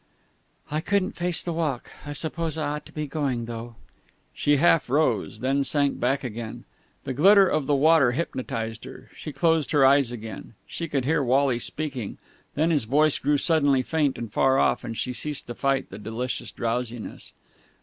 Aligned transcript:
"I 0.71 0.81
couldn't 0.81 1.15
face 1.15 1.43
the 1.43 1.53
walk. 1.53 1.91
I 2.07 2.13
suppose 2.13 2.57
I 2.57 2.69
ought 2.69 2.87
to 2.87 2.91
be 2.91 3.05
going, 3.05 3.45
though." 3.45 3.75
She 4.33 4.57
half 4.57 4.89
rose, 4.89 5.41
then 5.41 5.63
sank 5.63 5.99
back 5.99 6.23
again. 6.23 6.63
The 7.03 7.13
glitter 7.13 7.47
of 7.47 7.67
the 7.67 7.75
water 7.75 8.11
hypnotized 8.13 8.83
her. 8.85 9.11
She 9.15 9.31
closed 9.31 9.69
her 9.73 9.85
eyes 9.85 10.11
again. 10.11 10.55
She 10.65 10.87
could 10.87 11.05
hear 11.05 11.21
Wally 11.23 11.59
speaking, 11.59 12.17
then 12.55 12.71
his 12.71 12.85
voice 12.85 13.19
grew 13.19 13.37
suddenly 13.37 13.83
faint 13.83 14.17
and 14.17 14.33
far 14.33 14.57
off, 14.57 14.83
and 14.83 14.97
she 14.97 15.13
ceased 15.13 15.45
to 15.45 15.53
fight 15.53 15.91
the 15.91 15.99
delicious 15.99 16.49
drowsiness. 16.51 17.33